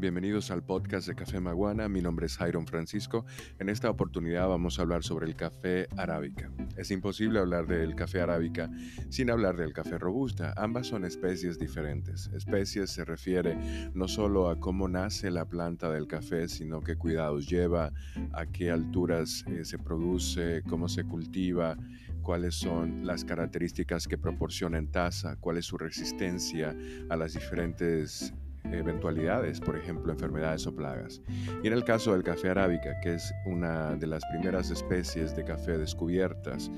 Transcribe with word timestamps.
Bienvenidos 0.00 0.50
al 0.50 0.62
podcast 0.62 1.06
de 1.06 1.14
Café 1.14 1.40
Maguana. 1.40 1.86
Mi 1.90 2.00
nombre 2.00 2.24
es 2.24 2.38
Jairon 2.38 2.66
Francisco. 2.66 3.26
En 3.58 3.68
esta 3.68 3.90
oportunidad 3.90 4.48
vamos 4.48 4.78
a 4.78 4.82
hablar 4.82 5.04
sobre 5.04 5.26
el 5.26 5.36
café 5.36 5.88
arábica. 5.94 6.50
Es 6.78 6.90
imposible 6.90 7.38
hablar 7.38 7.66
del 7.66 7.94
café 7.94 8.22
arábica 8.22 8.70
sin 9.10 9.30
hablar 9.30 9.58
del 9.58 9.74
café 9.74 9.98
robusta. 9.98 10.54
Ambas 10.56 10.86
son 10.86 11.04
especies 11.04 11.58
diferentes. 11.58 12.30
Especies 12.32 12.88
se 12.88 13.04
refiere 13.04 13.90
no 13.92 14.08
solo 14.08 14.48
a 14.48 14.58
cómo 14.58 14.88
nace 14.88 15.30
la 15.30 15.44
planta 15.44 15.90
del 15.90 16.06
café, 16.06 16.48
sino 16.48 16.80
qué 16.80 16.96
cuidados 16.96 17.46
lleva, 17.46 17.92
a 18.32 18.46
qué 18.46 18.70
alturas 18.70 19.44
eh, 19.48 19.66
se 19.66 19.78
produce, 19.78 20.62
cómo 20.66 20.88
se 20.88 21.04
cultiva, 21.04 21.76
cuáles 22.22 22.54
son 22.54 23.06
las 23.06 23.22
características 23.26 24.08
que 24.08 24.16
proporciona 24.16 24.78
en 24.78 24.90
taza, 24.90 25.36
cuál 25.36 25.58
es 25.58 25.66
su 25.66 25.76
resistencia 25.76 26.74
a 27.10 27.16
las 27.16 27.34
diferentes 27.34 28.32
eventualidades, 28.72 29.60
por 29.60 29.76
ejemplo, 29.76 30.12
enfermedades 30.12 30.66
o 30.66 30.74
plagas. 30.74 31.22
Y 31.62 31.66
en 31.66 31.72
el 31.72 31.84
caso 31.84 32.12
del 32.12 32.22
café 32.22 32.50
arábica, 32.50 32.98
que 33.00 33.14
es 33.14 33.32
una 33.46 33.96
de 33.96 34.06
las 34.06 34.24
primeras 34.26 34.70
especies 34.70 35.34
de 35.36 35.44
café 35.44 35.78
descubiertas, 35.78 36.70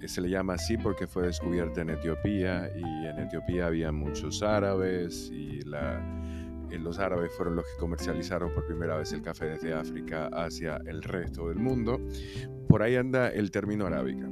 eh, 0.00 0.08
se 0.08 0.20
le 0.20 0.30
llama 0.30 0.54
así 0.54 0.76
porque 0.76 1.06
fue 1.06 1.26
descubierta 1.26 1.82
en 1.82 1.90
Etiopía 1.90 2.70
y 2.74 3.06
en 3.06 3.18
Etiopía 3.18 3.66
había 3.66 3.92
muchos 3.92 4.42
árabes 4.42 5.30
y 5.32 5.60
eh, 5.60 6.78
los 6.78 6.98
árabes 6.98 7.32
fueron 7.36 7.56
los 7.56 7.64
que 7.64 7.78
comercializaron 7.78 8.52
por 8.52 8.66
primera 8.66 8.96
vez 8.96 9.12
el 9.12 9.22
café 9.22 9.46
desde 9.46 9.72
África 9.72 10.28
hacia 10.32 10.76
el 10.86 11.02
resto 11.02 11.48
del 11.48 11.58
mundo. 11.58 12.00
Por 12.68 12.82
ahí 12.82 12.96
anda 12.96 13.28
el 13.28 13.50
término 13.50 13.86
arábica. 13.86 14.28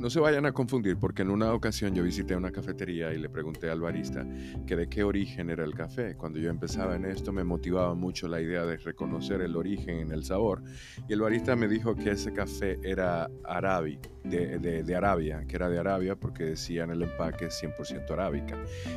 No 0.00 0.08
se 0.08 0.18
vayan 0.18 0.46
a 0.46 0.52
confundir 0.52 0.96
porque 0.96 1.20
en 1.20 1.28
una 1.28 1.52
ocasión 1.52 1.94
yo 1.94 2.02
visité 2.02 2.34
una 2.34 2.50
cafetería 2.50 3.12
y 3.12 3.18
le 3.18 3.28
pregunté 3.28 3.68
al 3.68 3.82
barista 3.82 4.26
que 4.66 4.74
de 4.74 4.88
qué 4.88 5.04
origen 5.04 5.50
era 5.50 5.62
el 5.62 5.74
café. 5.74 6.16
Cuando 6.16 6.38
yo 6.38 6.48
empezaba 6.48 6.96
en 6.96 7.04
esto 7.04 7.32
me 7.32 7.44
motivaba 7.44 7.94
mucho 7.94 8.26
la 8.26 8.40
idea 8.40 8.64
de 8.64 8.78
reconocer 8.78 9.42
el 9.42 9.56
origen 9.56 9.98
en 9.98 10.12
el 10.12 10.24
sabor 10.24 10.62
y 11.06 11.12
el 11.12 11.20
barista 11.20 11.54
me 11.54 11.68
dijo 11.68 11.94
que 11.96 12.12
ese 12.12 12.32
café 12.32 12.78
era 12.82 13.28
arábico 13.44 14.08
de, 14.24 14.94
Arabia, 14.96 15.44
que 15.46 15.56
era 15.56 15.68
de 15.68 15.78
Arabia 15.78 16.16
porque 16.16 16.44
decía 16.44 16.84
en 16.84 16.90
el 16.90 17.02
empaque 17.02 17.48
100% 17.48 18.10
arábica. 18.10 18.56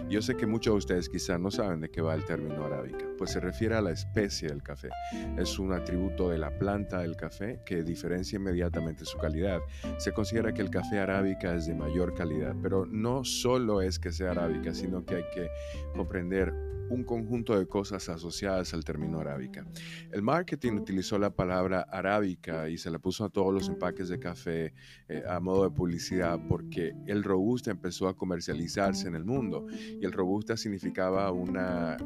Yo 0.10 0.22
sé 0.22 0.36
que 0.36 0.46
muchos 0.46 0.74
de 0.74 0.78
ustedes 0.78 1.10
quizás 1.10 1.40
no 1.40 1.52
saben 1.52 1.82
de 1.82 1.90
qué 1.90 2.02
va 2.02 2.16
el 2.16 2.26
término 2.26 2.66
arábica, 2.66 3.06
pues 3.18 3.32
se 3.32 3.40
refiere 3.40 3.76
a 3.76 3.82
la 3.82 3.92
especie 3.92 4.50
del 4.50 4.64
café. 4.64 4.90
Es 5.38 5.60
un 5.60 5.74
atributo 5.74 6.30
de 6.30 6.38
la 6.38 6.58
planta 6.58 7.00
del 7.00 7.16
café 7.16 7.60
que 7.66 7.84
diferencia 7.84 8.38
inmediatamente 8.38 9.06
su 9.06 9.18
calidad. 9.18 9.60
Se 9.98 10.14
considera 10.14 10.54
que 10.54 10.62
el 10.62 10.70
café 10.70 10.93
arábica 11.00 11.56
es 11.56 11.66
de 11.66 11.76
mayor 11.76 12.14
calidad, 12.14 12.56
pero 12.62 12.86
no 12.86 13.24
solo 13.24 13.82
es 13.82 14.00
que 14.00 14.12
sea 14.12 14.32
arábica, 14.32 14.74
sino 14.74 15.06
que 15.06 15.16
hay 15.16 15.26
que 15.34 15.50
comprender 15.96 16.54
un 16.90 17.04
conjunto 17.04 17.58
de 17.58 17.68
cosas 17.68 18.08
asociadas 18.10 18.74
al 18.74 18.84
término 18.84 19.20
arábica. 19.20 19.66
El 20.12 20.22
marketing 20.22 20.74
utilizó 20.74 21.18
la 21.18 21.32
palabra 21.32 21.82
arábica 21.82 22.70
y 22.70 22.78
se 22.78 22.92
la 22.92 23.00
puso 23.00 23.26
a 23.26 23.30
todos 23.30 23.54
los 23.54 23.68
empaques 23.68 24.10
de 24.10 24.20
café 24.20 24.74
eh, 25.08 25.24
a 25.28 25.40
modo 25.40 25.64
de 25.64 25.76
publicidad 25.76 26.40
porque 26.48 26.94
el 27.08 27.24
robusta 27.24 27.72
empezó 27.72 28.08
a 28.08 28.16
comercializarse 28.16 29.08
en 29.08 29.16
el 29.16 29.26
mundo 29.26 29.66
y 29.72 30.06
el 30.06 30.12
robusta 30.12 30.58
significaba 30.58 31.32
una 31.32 31.98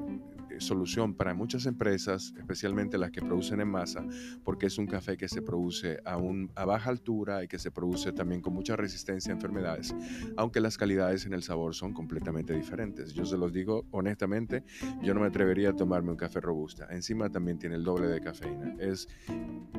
solución 0.59 1.13
para 1.13 1.33
muchas 1.33 1.65
empresas, 1.65 2.33
especialmente 2.37 2.97
las 2.97 3.11
que 3.11 3.21
producen 3.21 3.61
en 3.61 3.67
masa, 3.67 4.05
porque 4.43 4.67
es 4.67 4.77
un 4.77 4.87
café 4.87 5.17
que 5.17 5.27
se 5.27 5.41
produce 5.41 5.99
a, 6.05 6.19
a 6.55 6.65
baja 6.65 6.89
altura 6.89 7.43
y 7.43 7.47
que 7.47 7.59
se 7.59 7.71
produce 7.71 8.11
también 8.11 8.41
con 8.41 8.53
mucha 8.53 8.75
resistencia 8.75 9.31
a 9.31 9.35
enfermedades, 9.35 9.95
aunque 10.35 10.59
las 10.59 10.77
calidades 10.77 11.25
en 11.25 11.33
el 11.33 11.43
sabor 11.43 11.75
son 11.75 11.93
completamente 11.93 12.53
diferentes. 12.53 13.13
Yo 13.13 13.25
se 13.25 13.37
los 13.37 13.51
digo 13.53 13.85
honestamente, 13.91 14.63
yo 15.01 15.13
no 15.13 15.21
me 15.21 15.27
atrevería 15.27 15.69
a 15.69 15.75
tomarme 15.75 16.11
un 16.11 16.17
café 16.17 16.39
robusta. 16.39 16.87
Encima 16.89 17.29
también 17.29 17.57
tiene 17.57 17.75
el 17.75 17.83
doble 17.83 18.07
de 18.07 18.21
cafeína. 18.21 18.75
Es 18.79 19.07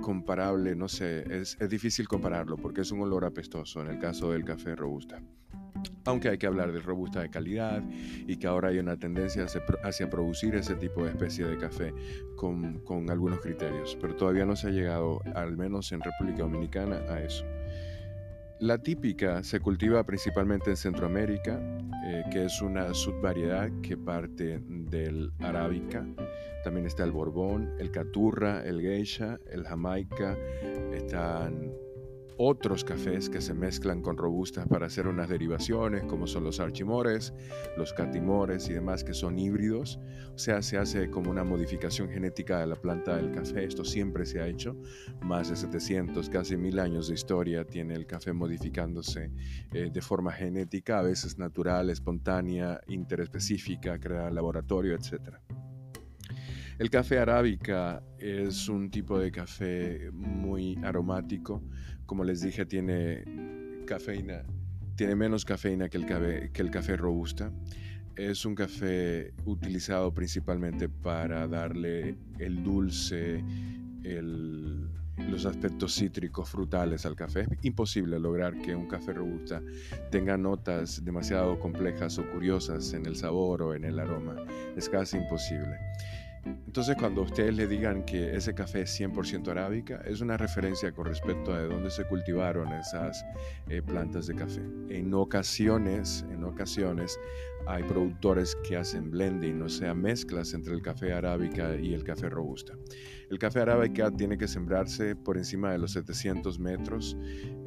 comparable, 0.00 0.74
no 0.74 0.88
sé, 0.88 1.24
es, 1.34 1.56
es 1.60 1.68
difícil 1.68 2.08
compararlo 2.08 2.56
porque 2.56 2.82
es 2.82 2.90
un 2.90 3.00
olor 3.00 3.24
apestoso 3.24 3.80
en 3.80 3.88
el 3.88 3.98
caso 3.98 4.32
del 4.32 4.44
café 4.44 4.74
robusta 4.74 5.20
aunque 6.04 6.28
hay 6.28 6.38
que 6.38 6.46
hablar 6.46 6.72
de 6.72 6.80
robusta 6.80 7.20
de 7.20 7.30
calidad 7.30 7.82
y 8.26 8.36
que 8.36 8.46
ahora 8.46 8.68
hay 8.68 8.78
una 8.78 8.96
tendencia 8.96 9.46
hacia 9.82 10.10
producir 10.10 10.54
ese 10.54 10.74
tipo 10.74 11.04
de 11.04 11.10
especie 11.10 11.46
de 11.46 11.58
café 11.58 11.92
con, 12.36 12.82
algunos 13.10 13.40
criterios, 13.40 13.96
pero 14.00 14.16
todavía 14.16 14.44
no 14.44 14.56
se 14.56 14.68
ha 14.68 14.70
llegado, 14.70 15.20
al 15.34 15.56
menos 15.56 15.92
en 15.92 16.00
República 16.00 16.42
Dominicana, 16.42 16.96
a 17.08 17.20
eso. 17.20 17.44
La 18.60 18.78
típica 18.78 19.42
se 19.44 19.60
cultiva 19.60 20.04
principalmente 20.04 20.70
en 20.70 20.76
Centroamérica, 20.76 21.60
eh, 22.06 22.24
que 22.32 22.46
es 22.46 22.60
una 22.60 22.92
subvariedad 22.92 23.70
que 23.82 23.96
parte 23.96 24.60
del 24.66 25.30
arábica. 25.38 26.04
También 26.64 26.86
está 26.86 27.04
el 27.04 27.12
borbón, 27.12 27.72
el 27.78 27.92
caturra, 27.92 28.64
el 28.64 28.80
geisha, 28.80 29.38
el 29.48 29.64
jamaica, 29.64 30.36
están 30.92 31.70
otros 32.38 32.84
cafés 32.84 33.28
que 33.28 33.40
se 33.40 33.52
mezclan 33.52 34.00
con 34.00 34.16
robustas 34.16 34.66
para 34.68 34.86
hacer 34.86 35.08
unas 35.08 35.28
derivaciones, 35.28 36.04
como 36.04 36.26
son 36.26 36.44
los 36.44 36.60
archimores, 36.60 37.34
los 37.76 37.92
catimores 37.92 38.68
y 38.68 38.74
demás, 38.74 39.02
que 39.02 39.12
son 39.12 39.38
híbridos. 39.38 39.98
O 40.34 40.38
sea, 40.38 40.62
se 40.62 40.78
hace 40.78 41.10
como 41.10 41.30
una 41.30 41.42
modificación 41.42 42.08
genética 42.08 42.60
de 42.60 42.68
la 42.68 42.76
planta 42.76 43.16
del 43.16 43.32
café. 43.32 43.64
Esto 43.64 43.84
siempre 43.84 44.24
se 44.24 44.40
ha 44.40 44.46
hecho. 44.46 44.76
Más 45.20 45.50
de 45.50 45.56
700, 45.56 46.30
casi 46.30 46.56
mil 46.56 46.78
años 46.78 47.08
de 47.08 47.14
historia 47.14 47.64
tiene 47.64 47.94
el 47.94 48.06
café 48.06 48.32
modificándose 48.32 49.32
eh, 49.72 49.90
de 49.92 50.00
forma 50.00 50.32
genética, 50.32 51.00
a 51.00 51.02
veces 51.02 51.38
natural, 51.38 51.90
espontánea, 51.90 52.80
interespecífica, 52.86 53.98
creada 53.98 54.30
laboratorio, 54.30 54.94
etc. 54.94 55.38
El 56.78 56.90
café 56.90 57.18
arábica 57.18 58.04
es 58.20 58.68
un 58.68 58.88
tipo 58.88 59.18
de 59.18 59.32
café 59.32 60.12
muy 60.12 60.78
aromático. 60.84 61.60
Como 62.06 62.22
les 62.22 62.40
dije, 62.40 62.66
tiene 62.66 63.24
cafeína, 63.84 64.44
tiene 64.94 65.16
menos 65.16 65.44
cafeína 65.44 65.88
que 65.88 65.96
el 65.96 66.06
café, 66.06 66.50
que 66.52 66.62
el 66.62 66.70
café 66.70 66.96
robusta. 66.96 67.50
Es 68.14 68.44
un 68.44 68.54
café 68.54 69.34
utilizado 69.44 70.14
principalmente 70.14 70.88
para 70.88 71.48
darle 71.48 72.16
el 72.38 72.62
dulce, 72.62 73.42
los 75.16 75.46
aspectos 75.46 75.96
cítricos, 75.96 76.48
frutales 76.48 77.04
al 77.06 77.16
café. 77.16 77.40
Es 77.40 77.64
imposible 77.64 78.20
lograr 78.20 78.56
que 78.56 78.76
un 78.76 78.86
café 78.86 79.14
robusta 79.14 79.60
tenga 80.12 80.38
notas 80.38 81.04
demasiado 81.04 81.58
complejas 81.58 82.20
o 82.20 82.30
curiosas 82.30 82.92
en 82.92 83.04
el 83.06 83.16
sabor 83.16 83.62
o 83.62 83.74
en 83.74 83.82
el 83.82 83.98
aroma. 83.98 84.36
Es 84.76 84.88
casi 84.88 85.16
imposible. 85.16 85.76
Entonces, 86.66 86.96
cuando 86.96 87.22
ustedes 87.22 87.54
le 87.54 87.66
digan 87.66 88.04
que 88.04 88.36
ese 88.36 88.54
café 88.54 88.82
es 88.82 89.00
100% 89.00 89.48
arábica, 89.48 90.00
es 90.04 90.20
una 90.20 90.36
referencia 90.36 90.92
con 90.92 91.06
respecto 91.06 91.52
a 91.52 91.58
de 91.58 91.68
dónde 91.68 91.90
se 91.90 92.04
cultivaron 92.04 92.72
esas 92.72 93.24
eh, 93.68 93.82
plantas 93.82 94.26
de 94.26 94.34
café. 94.34 94.62
En 94.88 95.12
ocasiones, 95.14 96.24
en 96.30 96.44
ocasiones, 96.44 97.18
hay 97.68 97.82
productores 97.82 98.56
que 98.66 98.76
hacen 98.76 99.10
blending, 99.10 99.60
o 99.60 99.68
sea, 99.68 99.94
mezclas 99.94 100.54
entre 100.54 100.72
el 100.72 100.80
café 100.80 101.12
arábica 101.12 101.76
y 101.76 101.92
el 101.92 102.02
café 102.02 102.30
robusta. 102.30 102.72
El 103.30 103.38
café 103.38 103.60
arábica 103.60 104.10
tiene 104.10 104.38
que 104.38 104.48
sembrarse 104.48 105.14
por 105.14 105.36
encima 105.36 105.70
de 105.70 105.76
los 105.76 105.92
700 105.92 106.58
metros. 106.58 107.14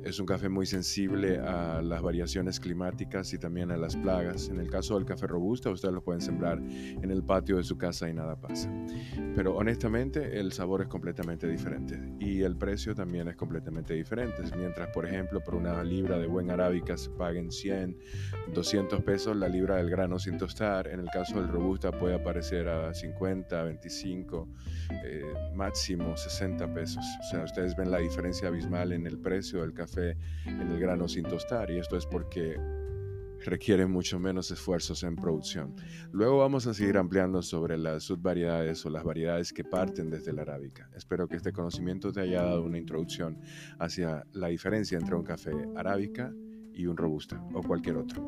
Es 0.03 0.19
un 0.19 0.25
café 0.25 0.49
muy 0.49 0.65
sensible 0.65 1.37
a 1.37 1.83
las 1.83 2.01
variaciones 2.01 2.59
climáticas 2.59 3.31
y 3.33 3.37
también 3.37 3.69
a 3.69 3.77
las 3.77 3.95
plagas. 3.95 4.49
En 4.49 4.59
el 4.59 4.71
caso 4.71 4.95
del 4.95 5.05
café 5.05 5.27
robusta, 5.27 5.69
ustedes 5.69 5.93
lo 5.93 6.03
pueden 6.03 6.21
sembrar 6.21 6.57
en 6.59 7.11
el 7.11 7.23
patio 7.23 7.57
de 7.57 7.63
su 7.63 7.77
casa 7.77 8.09
y 8.09 8.13
nada 8.13 8.41
pasa. 8.41 8.73
Pero 9.35 9.55
honestamente, 9.55 10.39
el 10.39 10.51
sabor 10.51 10.81
es 10.81 10.87
completamente 10.87 11.47
diferente 11.47 11.99
y 12.19 12.41
el 12.41 12.57
precio 12.57 12.95
también 12.95 13.27
es 13.27 13.35
completamente 13.35 13.93
diferente. 13.93 14.41
Mientras, 14.57 14.89
por 14.89 15.05
ejemplo, 15.05 15.41
por 15.41 15.53
una 15.53 15.83
libra 15.83 16.17
de 16.17 16.25
buen 16.25 16.49
arábica 16.49 16.97
se 16.97 17.11
paguen 17.11 17.51
100, 17.51 17.99
200 18.55 19.03
pesos 19.03 19.37
la 19.37 19.47
libra 19.47 19.75
del 19.75 19.90
grano 19.91 20.17
sin 20.17 20.37
tostar, 20.37 20.87
en 20.87 21.01
el 21.01 21.09
caso 21.09 21.35
del 21.35 21.49
robusta 21.49 21.91
puede 21.91 22.15
aparecer 22.15 22.67
a 22.69 22.93
50, 22.93 23.63
25 23.63 24.47
máximo 25.53 26.15
60 26.15 26.73
pesos. 26.73 27.03
O 27.19 27.29
sea, 27.29 27.43
ustedes 27.43 27.75
ven 27.75 27.91
la 27.91 27.99
diferencia 27.99 28.47
abismal 28.47 28.93
en 28.93 29.05
el 29.05 29.19
precio 29.19 29.61
del 29.61 29.73
café 29.73 30.17
en 30.45 30.71
el 30.71 30.79
grano 30.79 31.07
sin 31.07 31.23
tostar 31.23 31.69
y 31.69 31.77
esto 31.77 31.97
es 31.97 32.05
porque 32.05 32.57
requiere 33.43 33.85
mucho 33.85 34.19
menos 34.19 34.51
esfuerzos 34.51 35.03
en 35.03 35.15
producción. 35.15 35.75
Luego 36.11 36.37
vamos 36.37 36.67
a 36.67 36.73
seguir 36.73 36.97
ampliando 36.97 37.41
sobre 37.41 37.77
las 37.77 38.03
subvariedades 38.03 38.85
o 38.85 38.89
las 38.89 39.03
variedades 39.03 39.51
que 39.51 39.63
parten 39.63 40.09
desde 40.09 40.31
la 40.31 40.43
arábica. 40.43 40.89
Espero 40.95 41.27
que 41.27 41.35
este 41.35 41.51
conocimiento 41.51 42.11
te 42.11 42.21
haya 42.21 42.43
dado 42.43 42.63
una 42.63 42.77
introducción 42.77 43.39
hacia 43.79 44.25
la 44.31 44.47
diferencia 44.47 44.97
entre 44.97 45.15
un 45.15 45.23
café 45.23 45.51
arábica 45.75 46.31
y 46.73 46.85
un 46.85 46.97
robusta 46.97 47.43
o 47.53 47.61
cualquier 47.61 47.97
otro. 47.97 48.27